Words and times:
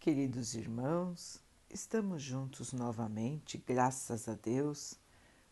Queridos 0.00 0.54
irmãos, 0.54 1.42
estamos 1.68 2.22
juntos 2.22 2.72
novamente, 2.72 3.62
graças 3.66 4.30
a 4.30 4.34
Deus. 4.34 4.98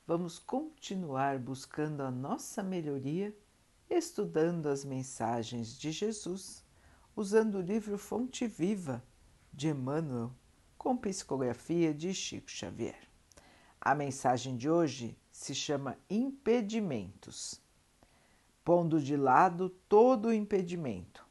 Vamos 0.06 0.38
continuar 0.38 1.38
buscando 1.38 2.02
a 2.02 2.10
nossa 2.10 2.62
melhoria, 2.62 3.36
estudando 3.90 4.70
as 4.70 4.86
mensagens 4.86 5.78
de 5.78 5.92
Jesus, 5.92 6.64
usando 7.14 7.56
o 7.56 7.60
livro 7.60 7.98
Fonte 7.98 8.46
Viva 8.46 9.04
de 9.52 9.68
Emmanuel, 9.68 10.32
com 10.78 10.96
psicografia 10.96 11.92
de 11.92 12.14
Chico 12.14 12.50
Xavier. 12.50 13.06
A 13.78 13.94
mensagem 13.94 14.56
de 14.56 14.70
hoje 14.70 15.14
se 15.30 15.54
chama 15.54 15.98
Impedimentos. 16.08 17.60
Pondo 18.64 18.98
de 18.98 19.14
lado 19.14 19.68
todo 19.86 20.28
o 20.28 20.32
impedimento, 20.32 21.27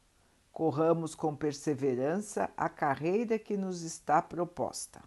corramos 0.58 1.14
com 1.14 1.36
perseverança 1.36 2.50
a 2.56 2.68
carreira 2.68 3.38
que 3.38 3.56
nos 3.56 3.82
está 3.82 4.20
proposta. 4.20 5.00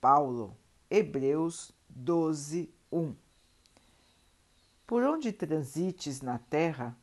Paulo, 0.00 0.56
Hebreus 0.90 1.74
12, 1.90 2.72
1. 2.90 3.14
Por 4.86 5.02
onde 5.02 5.30
transites 5.30 6.22
na 6.22 6.38
terra, 6.38 6.96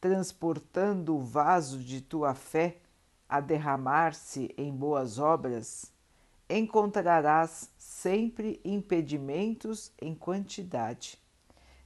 transportando 0.00 1.14
o 1.14 1.22
vaso 1.22 1.78
de 1.78 2.00
tua 2.00 2.34
fé 2.34 2.78
a 3.28 3.38
derramar-se 3.38 4.52
em 4.58 4.74
boas 4.74 5.20
obras, 5.20 5.92
encontrarás 6.50 7.70
sempre 7.78 8.60
impedimentos 8.64 9.92
em 10.02 10.16
quantidade, 10.16 11.16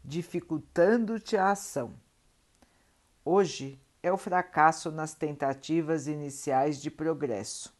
dificultando-te 0.03 1.37
a 1.37 1.51
ação. 1.51 1.93
Hoje 3.23 3.79
é 4.03 4.13
o 4.13 4.17
fracasso 4.17 4.91
nas 4.91 5.15
tentativas 5.15 6.07
iniciais 6.07 6.81
de 6.81 6.91
progresso. 6.91 7.77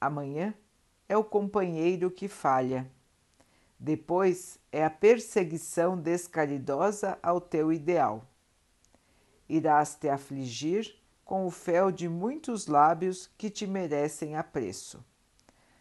Amanhã 0.00 0.54
é 1.08 1.16
o 1.16 1.24
companheiro 1.24 2.10
que 2.10 2.28
falha. 2.28 2.90
Depois 3.78 4.58
é 4.70 4.84
a 4.84 4.90
perseguição 4.90 5.98
descaridosa 5.98 7.18
ao 7.22 7.40
teu 7.40 7.72
ideal. 7.72 8.26
Irás 9.48 9.96
te 9.96 10.08
afligir 10.08 10.96
com 11.24 11.46
o 11.46 11.50
fel 11.50 11.90
de 11.90 12.08
muitos 12.08 12.66
lábios 12.66 13.28
que 13.36 13.50
te 13.50 13.66
merecem 13.66 14.36
apreço. 14.36 15.04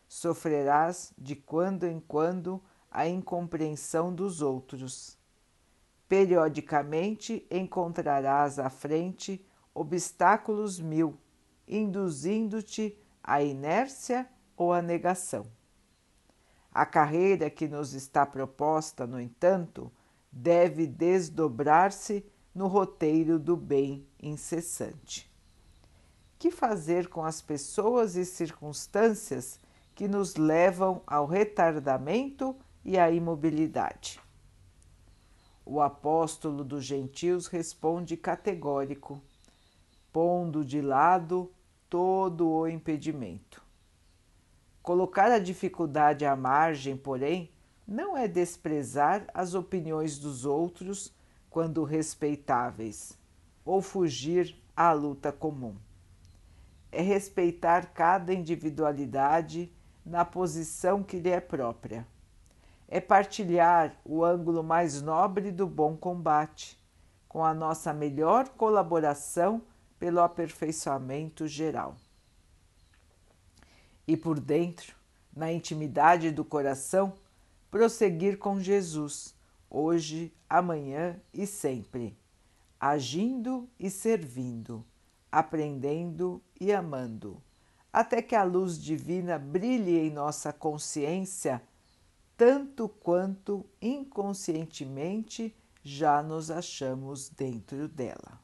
Sofrerás 0.08 1.14
de 1.18 1.36
quando 1.36 1.86
em 1.86 2.00
quando 2.00 2.62
a 2.90 3.08
incompreensão 3.08 4.14
dos 4.14 4.42
outros. 4.42 5.18
Periodicamente 6.10 7.48
encontrarás 7.50 8.60
à 8.60 8.70
frente 8.70 9.46
obstáculos 9.74 10.80
mil, 10.80 11.18
induzindo-te 11.68 12.98
à 13.24 13.42
inércia 13.42 14.28
ou 14.56 14.74
à 14.74 14.82
negação. 14.82 15.48
A 16.74 16.86
carreira 16.86 17.50
que 17.50 17.68
nos 17.68 17.94
está 17.94 18.26
proposta, 18.26 19.06
no 19.06 19.20
entanto, 19.20 19.92
deve 20.32 20.88
desdobrar-se 20.88 22.26
no 22.54 22.68
roteiro 22.68 23.38
do 23.38 23.58
bem 23.58 24.08
incessante. 24.22 25.30
Que 26.40 26.50
fazer 26.50 27.10
com 27.10 27.24
as 27.24 27.42
pessoas 27.42 28.16
e 28.16 28.26
circunstâncias 28.26 29.60
que 29.94 30.08
nos 30.08 30.36
levam 30.36 31.02
ao 31.06 31.26
retardamento 31.26 32.56
e 32.84 32.98
à 32.98 33.12
imobilidade? 33.12 34.20
O 35.66 35.80
apóstolo 35.80 36.64
dos 36.64 36.84
gentios 36.84 37.48
responde 37.48 38.18
categórico 38.18 39.22
pondo 40.12 40.66
de 40.66 40.82
lado 40.82 41.52
todo 41.90 42.50
o 42.50 42.68
impedimento. 42.68 43.64
Colocar 44.82 45.32
a 45.32 45.40
dificuldade 45.40 46.26
à 46.26 46.36
margem, 46.36 46.98
porém, 46.98 47.52
não 47.88 48.18
é 48.18 48.28
desprezar 48.28 49.26
as 49.34 49.54
opiniões 49.54 50.18
dos 50.18 50.46
outros 50.46 51.14
quando 51.50 51.84
respeitáveis, 51.84 53.18
ou 53.66 53.82
fugir 53.82 54.56
à 54.76 54.92
luta 54.92 55.32
comum. 55.32 55.76
É 56.92 57.02
respeitar 57.02 57.94
cada 57.94 58.34
individualidade 58.34 59.72
na 60.06 60.26
posição 60.26 61.04
que 61.04 61.20
lhe 61.20 61.30
é 61.30 61.40
própria. 61.40 62.08
É 62.88 63.00
partilhar 63.00 63.96
o 64.04 64.24
ângulo 64.24 64.64
mais 64.64 65.02
nobre 65.02 65.52
do 65.52 65.68
bom 65.68 65.96
combate, 65.96 66.82
com 67.28 67.46
a 67.46 67.54
nossa 67.54 67.94
melhor 67.94 68.50
colaboração 68.50 69.62
pelo 70.02 70.20
aperfeiçoamento 70.20 71.48
geral. 71.48 71.96
E 74.08 74.18
por 74.18 74.40
dentro, 74.40 74.96
na 75.32 75.54
intimidade 75.54 76.32
do 76.32 76.44
coração, 76.44 77.14
prosseguir 77.70 78.40
com 78.40 78.60
Jesus, 78.60 79.36
hoje, 79.70 80.34
amanhã 80.50 81.22
e 81.32 81.46
sempre, 81.46 82.18
agindo 82.80 83.70
e 83.80 83.92
servindo, 83.92 84.84
aprendendo 85.32 86.42
e 86.60 86.74
amando, 86.74 87.40
até 87.94 88.24
que 88.24 88.36
a 88.36 88.44
luz 88.44 88.82
divina 88.82 89.38
brilhe 89.38 90.00
em 90.00 90.10
nossa 90.10 90.52
consciência, 90.52 91.62
tanto 92.36 92.90
quanto 92.90 93.64
inconscientemente 93.80 95.56
já 95.84 96.24
nos 96.24 96.50
achamos 96.50 97.30
dentro 97.30 97.88
dela. 97.88 98.42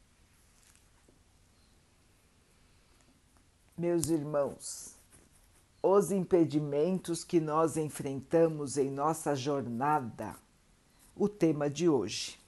Meus 3.77 4.09
irmãos, 4.09 4.95
os 5.83 6.09
impedimentos 6.09 7.23
que 7.23 7.39
nós 7.39 7.77
enfrentamos 7.77 8.75
em 8.75 8.89
nossa 8.89 9.35
jornada, 9.35 10.35
o 11.15 11.29
tema 11.29 11.69
de 11.69 11.87
hoje. 11.87 12.39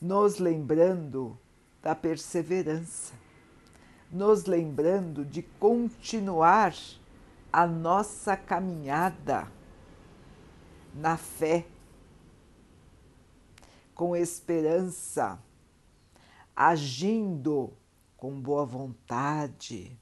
Nos 0.00 0.38
lembrando 0.38 1.36
da 1.82 1.96
perseverança, 1.96 3.12
nos 4.08 4.44
lembrando 4.44 5.24
de 5.24 5.42
continuar 5.42 6.72
a 7.52 7.66
nossa 7.66 8.36
caminhada 8.36 9.50
na 10.94 11.16
fé, 11.16 11.66
com 13.96 14.14
esperança, 14.14 15.42
agindo 16.54 17.72
com 18.22 18.40
boa 18.40 18.64
vontade, 18.64 19.98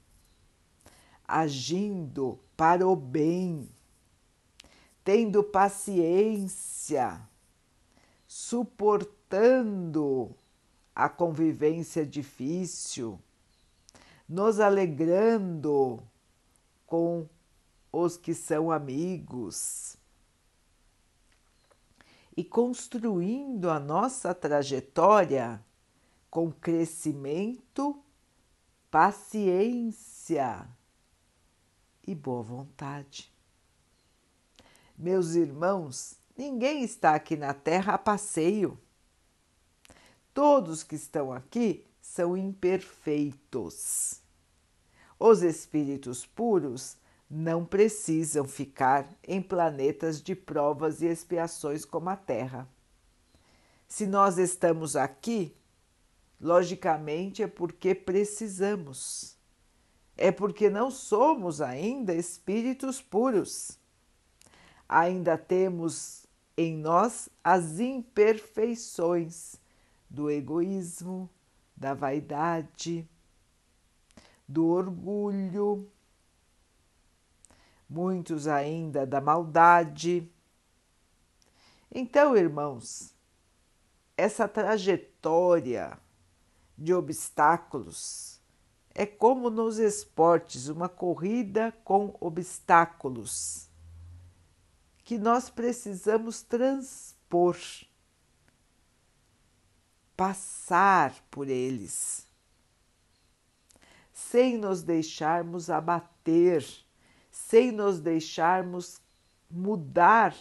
agindo 1.27 2.37
para 2.55 2.87
o 2.87 2.95
bem, 2.95 3.67
tendo 5.03 5.43
paciência, 5.43 7.19
suportando 8.27 10.35
a 10.93 11.09
convivência 11.09 12.05
difícil, 12.05 13.19
nos 14.29 14.59
alegrando 14.59 15.99
com 16.85 17.27
os 17.91 18.17
que 18.17 18.35
são 18.35 18.69
amigos 18.69 19.97
e 22.37 22.43
construindo 22.43 23.67
a 23.67 23.79
nossa 23.79 24.31
trajetória 24.35 25.59
com 26.29 26.51
crescimento 26.51 27.99
paciência 28.91 30.67
e 32.05 32.13
boa 32.13 32.43
vontade. 32.43 33.31
Meus 34.97 35.33
irmãos, 35.33 36.15
ninguém 36.37 36.83
está 36.83 37.15
aqui 37.15 37.37
na 37.37 37.53
Terra 37.53 37.93
a 37.93 37.97
passeio. 37.97 38.77
Todos 40.33 40.83
que 40.83 40.95
estão 40.95 41.31
aqui 41.31 41.85
são 42.01 42.35
imperfeitos. 42.35 44.19
Os 45.17 45.41
espíritos 45.41 46.25
puros 46.25 46.97
não 47.29 47.65
precisam 47.65 48.45
ficar 48.45 49.07
em 49.25 49.41
planetas 49.41 50.21
de 50.21 50.35
provas 50.35 51.01
e 51.01 51.05
expiações 51.05 51.85
como 51.85 52.09
a 52.09 52.17
Terra. 52.17 52.67
Se 53.87 54.05
nós 54.05 54.37
estamos 54.37 54.97
aqui, 54.97 55.55
Logicamente 56.41 57.43
é 57.43 57.47
porque 57.47 57.93
precisamos. 57.93 59.37
É 60.17 60.31
porque 60.31 60.71
não 60.71 60.89
somos 60.89 61.61
ainda 61.61 62.15
espíritos 62.15 62.99
puros. 62.99 63.77
Ainda 64.89 65.37
temos 65.37 66.25
em 66.57 66.75
nós 66.75 67.29
as 67.43 67.79
imperfeições 67.79 69.55
do 70.09 70.31
egoísmo, 70.31 71.29
da 71.77 71.93
vaidade, 71.93 73.07
do 74.47 74.65
orgulho, 74.65 75.87
muitos 77.87 78.47
ainda 78.47 79.05
da 79.05 79.21
maldade. 79.21 80.27
Então, 81.93 82.35
irmãos, 82.35 83.13
essa 84.17 84.47
trajetória 84.47 86.00
de 86.81 86.93
obstáculos 86.93 88.41
é 88.93 89.05
como 89.05 89.49
nos 89.49 89.77
esportes, 89.77 90.67
uma 90.67 90.89
corrida 90.89 91.71
com 91.83 92.15
obstáculos 92.19 93.69
que 95.03 95.17
nós 95.17 95.49
precisamos 95.49 96.41
transpor, 96.41 97.57
passar 100.17 101.13
por 101.29 101.47
eles, 101.47 102.27
sem 104.11 104.57
nos 104.57 104.83
deixarmos 104.83 105.69
abater, 105.69 106.65
sem 107.29 107.71
nos 107.71 107.99
deixarmos 107.99 109.01
mudar 109.49 110.35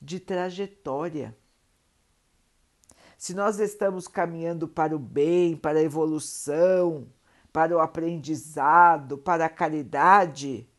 de 0.00 0.20
trajetória. 0.20 1.36
Se 3.18 3.34
nós 3.34 3.58
estamos 3.58 4.06
caminhando 4.06 4.68
para 4.68 4.94
o 4.94 4.98
bem, 4.98 5.56
para 5.56 5.80
a 5.80 5.82
evolução, 5.82 7.08
para 7.52 7.76
o 7.76 7.80
aprendizado, 7.80 9.18
para 9.18 9.46
a 9.46 9.50
caridade, 9.50 10.70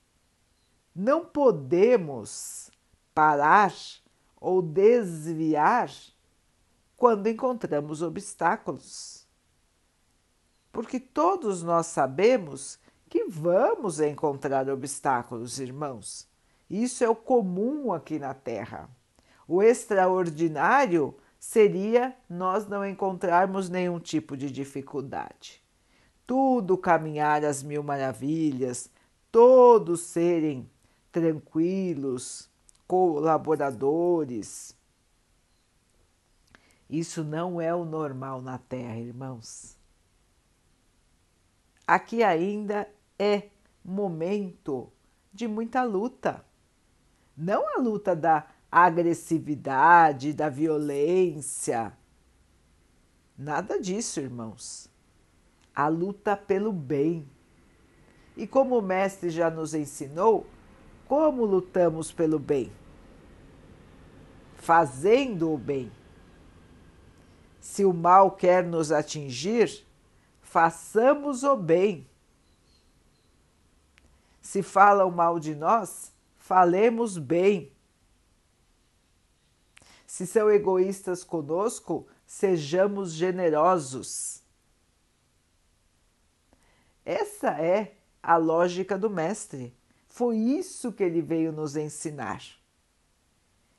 não 0.95 1.25
podemos 1.25 2.71
parar 3.13 3.73
ou 4.39 4.61
desviar 4.61 5.91
quando 6.95 7.27
encontramos 7.27 8.01
obstáculos. 8.01 9.27
Porque 10.71 10.97
todos 10.97 11.61
nós 11.61 11.87
sabemos 11.87 12.79
que 13.09 13.25
vamos 13.25 13.99
encontrar 13.99 14.69
obstáculos, 14.69 15.59
irmãos. 15.59 16.25
Isso 16.69 17.03
é 17.03 17.09
o 17.09 17.15
comum 17.15 17.91
aqui 17.91 18.17
na 18.17 18.33
Terra. 18.33 18.89
O 19.45 19.61
extraordinário 19.61 21.17
seria 21.39 22.15
nós 22.29 22.67
não 22.67 22.85
encontrarmos 22.85 23.69
nenhum 23.69 23.99
tipo 23.99 24.35
de 24.35 24.51
dificuldade. 24.51 25.63
Tudo 26.27 26.77
caminhar 26.77 27.43
às 27.45 27.63
mil 27.63 27.81
maravilhas, 27.81 28.91
todos 29.31 30.01
serem 30.01 30.69
tranquilos, 31.11 32.49
colaboradores. 32.85 34.77
Isso 36.89 37.23
não 37.23 37.61
é 37.61 37.73
o 37.73 37.85
normal 37.85 38.41
na 38.41 38.57
Terra, 38.57 38.97
irmãos. 38.97 39.77
Aqui 41.87 42.21
ainda 42.21 42.87
é 43.17 43.49
momento 43.83 44.91
de 45.33 45.47
muita 45.47 45.83
luta. 45.83 46.45
Não 47.35 47.75
a 47.75 47.79
luta 47.79 48.15
da 48.15 48.45
agressividade, 48.71 50.33
da 50.33 50.49
violência. 50.49 51.93
Nada 53.37 53.79
disso, 53.79 54.19
irmãos. 54.19 54.89
A 55.73 55.87
luta 55.87 56.35
pelo 56.35 56.73
bem. 56.73 57.27
E 58.35 58.45
como 58.45 58.77
o 58.77 58.81
Mestre 58.81 59.29
já 59.29 59.49
nos 59.49 59.73
ensinou, 59.73 60.45
como 61.07 61.45
lutamos 61.45 62.11
pelo 62.11 62.37
bem? 62.37 62.71
Fazendo 64.55 65.51
o 65.51 65.57
bem. 65.57 65.91
Se 67.59 67.83
o 67.83 67.93
mal 67.93 68.31
quer 68.31 68.63
nos 68.63 68.91
atingir, 68.91 69.85
façamos 70.41 71.43
o 71.43 71.55
bem. 71.55 72.07
Se 74.41 74.63
falam 74.63 75.11
mal 75.11 75.39
de 75.39 75.55
nós, 75.55 76.11
falemos 76.37 77.17
bem. 77.17 77.71
Se 80.09 80.25
são 80.25 80.49
egoístas 80.49 81.23
conosco, 81.23 82.07
sejamos 82.25 83.11
generosos. 83.11 84.41
Essa 87.05 87.51
é 87.61 87.93
a 88.21 88.35
lógica 88.35 88.97
do 88.97 89.07
Mestre. 89.07 89.71
Foi 90.07 90.35
isso 90.35 90.91
que 90.91 91.03
ele 91.03 91.21
veio 91.21 91.51
nos 91.51 91.75
ensinar. 91.75 92.41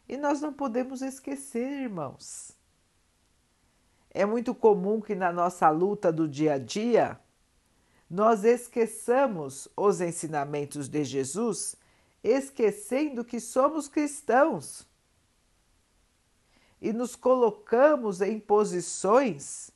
E 0.08 0.16
nós 0.16 0.40
não 0.40 0.52
podemos 0.52 1.02
esquecer, 1.02 1.82
irmãos. 1.82 2.52
É 4.08 4.24
muito 4.24 4.54
comum 4.54 5.00
que 5.00 5.16
na 5.16 5.32
nossa 5.32 5.68
luta 5.68 6.12
do 6.12 6.28
dia 6.28 6.54
a 6.54 6.58
dia 6.58 7.18
nós 8.08 8.44
esqueçamos 8.44 9.66
os 9.76 10.00
ensinamentos 10.00 10.88
de 10.88 11.02
Jesus, 11.02 11.74
esquecendo 12.22 13.24
que 13.24 13.40
somos 13.40 13.88
cristãos 13.88 14.88
e 16.80 16.92
nos 16.92 17.14
colocamos 17.14 18.20
em 18.20 18.38
posições 18.38 19.70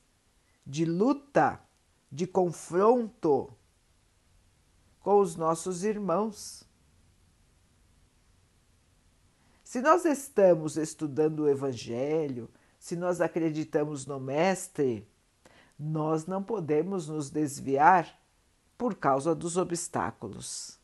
de 0.67 0.85
luta, 0.85 1.61
de 2.11 2.27
confronto 2.27 3.53
com 5.01 5.21
os 5.21 5.37
nossos 5.37 5.85
irmãos. 5.85 6.65
Se 9.63 9.81
nós 9.81 10.05
estamos 10.05 10.77
estudando 10.77 11.41
o 11.41 11.49
Evangelho, 11.49 12.49
se 12.79 12.97
nós 12.97 13.21
acreditamos 13.21 14.07
no 14.07 14.19
Mestre, 14.21 15.07
nós 15.79 16.27
não 16.27 16.43
podemos 16.43 17.09
nos 17.09 17.29
desviar 17.31 18.19
por 18.79 18.95
causa 18.95 19.35
dos 19.35 19.57
obstáculos. 19.57 20.79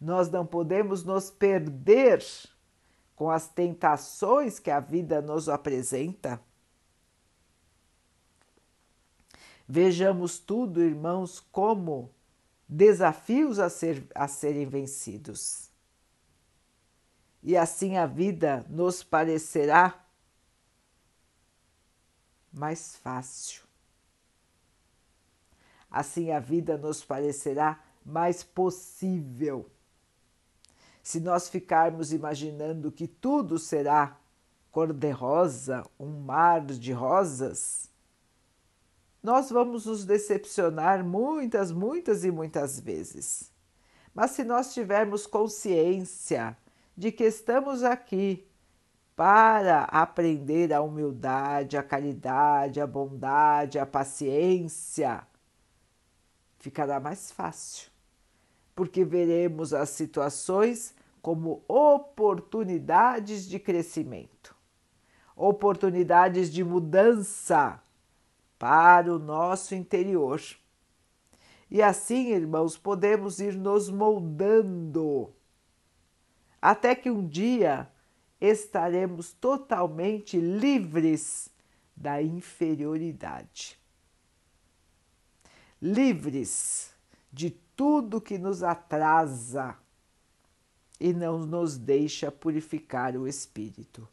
Nós 0.00 0.30
não 0.30 0.44
podemos 0.44 1.04
nos 1.04 1.30
perder 1.30 2.22
com 3.14 3.30
as 3.30 3.48
tentações 3.48 4.58
que 4.58 4.70
a 4.70 4.80
vida 4.80 5.22
nos 5.22 5.48
apresenta. 5.48 6.40
Vejamos 9.66 10.38
tudo, 10.38 10.82
irmãos, 10.82 11.40
como 11.40 12.10
desafios 12.68 13.58
a, 13.58 13.70
ser, 13.70 14.06
a 14.14 14.28
serem 14.28 14.66
vencidos. 14.66 15.70
E 17.42 17.56
assim 17.56 17.96
a 17.96 18.06
vida 18.06 18.64
nos 18.68 19.02
parecerá 19.02 20.04
mais 22.52 22.96
fácil. 22.96 23.62
Assim 25.90 26.30
a 26.30 26.40
vida 26.40 26.76
nos 26.76 27.04
parecerá 27.04 27.82
mais 28.04 28.42
possível. 28.42 29.70
Se 31.04 31.20
nós 31.20 31.50
ficarmos 31.50 32.14
imaginando 32.14 32.90
que 32.90 33.06
tudo 33.06 33.58
será 33.58 34.18
cor-de-rosa, 34.72 35.84
um 36.00 36.18
mar 36.20 36.62
de 36.62 36.92
rosas, 36.94 37.90
nós 39.22 39.50
vamos 39.50 39.84
nos 39.84 40.06
decepcionar 40.06 41.04
muitas, 41.04 41.70
muitas 41.70 42.24
e 42.24 42.30
muitas 42.30 42.80
vezes. 42.80 43.52
Mas 44.14 44.30
se 44.30 44.44
nós 44.44 44.72
tivermos 44.72 45.26
consciência 45.26 46.56
de 46.96 47.12
que 47.12 47.24
estamos 47.24 47.82
aqui 47.82 48.48
para 49.14 49.84
aprender 49.84 50.72
a 50.72 50.80
humildade, 50.80 51.76
a 51.76 51.82
caridade, 51.82 52.80
a 52.80 52.86
bondade, 52.86 53.78
a 53.78 53.84
paciência, 53.84 55.26
ficará 56.58 56.98
mais 56.98 57.30
fácil 57.30 57.93
porque 58.74 59.04
veremos 59.04 59.72
as 59.72 59.90
situações 59.90 60.94
como 61.22 61.62
oportunidades 61.68 63.48
de 63.48 63.58
crescimento, 63.58 64.54
oportunidades 65.36 66.52
de 66.52 66.62
mudança 66.62 67.80
para 68.58 69.14
o 69.14 69.18
nosso 69.18 69.74
interior. 69.74 70.40
E 71.70 71.82
assim, 71.82 72.32
irmãos, 72.32 72.76
podemos 72.76 73.40
ir 73.40 73.56
nos 73.56 73.88
moldando 73.90 75.32
até 76.64 76.94
que 76.94 77.10
um 77.10 77.26
dia 77.26 77.90
estaremos 78.40 79.34
totalmente 79.34 80.40
livres 80.40 81.50
da 81.94 82.22
inferioridade. 82.22 83.78
Livres 85.80 86.94
de 87.30 87.50
tudo 87.76 88.20
que 88.20 88.38
nos 88.38 88.62
atrasa 88.62 89.76
e 91.00 91.12
não 91.12 91.38
nos 91.38 91.76
deixa 91.76 92.30
purificar 92.30 93.16
o 93.16 93.26
espírito. 93.26 94.08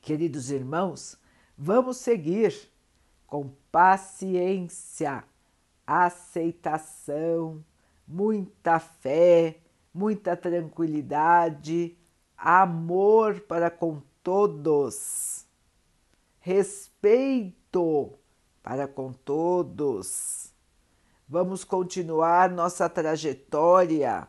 Queridos 0.00 0.50
irmãos, 0.50 1.18
vamos 1.56 1.98
seguir 1.98 2.54
com 3.26 3.50
paciência, 3.70 5.22
aceitação, 5.86 7.64
muita 8.08 8.78
fé, 8.78 9.60
muita 9.92 10.36
tranquilidade, 10.36 11.96
amor 12.36 13.40
para 13.42 13.70
com 13.70 14.02
todos, 14.22 15.46
respeito 16.40 18.18
para 18.62 18.88
com 18.88 19.12
todos 19.12 20.49
Vamos 21.30 21.62
continuar 21.62 22.50
nossa 22.50 22.88
trajetória 22.88 24.26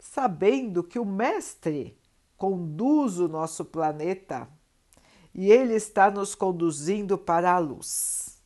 sabendo 0.00 0.82
que 0.82 0.98
o 0.98 1.04
Mestre 1.04 1.96
conduz 2.36 3.20
o 3.20 3.28
nosso 3.28 3.64
planeta 3.64 4.48
e 5.32 5.52
ele 5.52 5.74
está 5.74 6.10
nos 6.10 6.34
conduzindo 6.34 7.16
para 7.16 7.52
a 7.52 7.60
luz. 7.60 8.42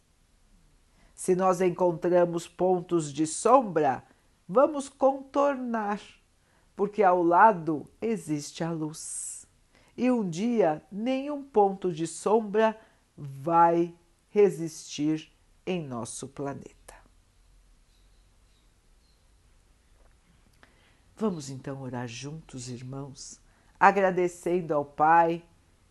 Se 1.15 1.35
nós 1.35 1.63
encontramos 1.63 2.47
pontos 2.47 3.11
de 3.11 3.27
sombra, 3.27 4.05
vamos 4.47 4.91
contornar, 4.91 6.03
porque 6.77 7.03
ao 7.03 7.23
lado 7.23 7.87
existe 8.03 8.63
a 8.63 8.71
luz. 8.71 9.47
E 9.97 10.11
um 10.11 10.29
dia 10.29 10.85
nenhum 10.93 11.43
ponto 11.43 11.91
de 11.91 12.07
sombra 12.07 12.79
vai 13.17 13.95
resistir 14.29 15.33
em 15.67 15.83
nosso 15.83 16.29
planeta. 16.29 16.78
Vamos 21.21 21.51
então 21.51 21.83
orar 21.83 22.07
juntos, 22.07 22.69
irmãos, 22.69 23.41
agradecendo 23.81 24.73
ao 24.73 24.85
Pai 24.85 25.43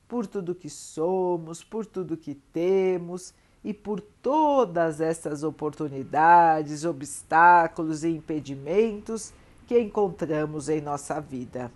por 0.07 0.25
tudo 0.25 0.55
que 0.55 0.69
somos, 0.69 1.61
por 1.61 1.85
tudo 1.85 2.15
que 2.15 2.33
temos 2.33 3.33
e 3.61 3.73
por 3.73 3.99
todas 3.99 5.01
essas 5.01 5.43
oportunidades, 5.43 6.85
obstáculos 6.85 8.05
e 8.05 8.09
impedimentos 8.11 9.33
que 9.67 9.77
encontramos 9.77 10.69
em 10.69 10.79
nossa 10.79 11.19
vida. 11.19 11.69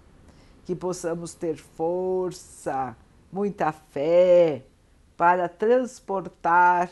Que 0.63 0.73
possamos 0.73 1.33
ter 1.33 1.57
força, 1.57 2.95
muita 3.29 3.73
fé 3.73 4.63
para 5.17 5.49
transportar 5.49 6.89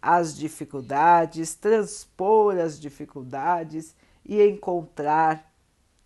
as 0.00 0.36
dificuldades, 0.36 1.56
transpor 1.56 2.58
as 2.58 2.78
dificuldades 2.78 3.92
e 4.24 4.40
encontrar 4.40 5.55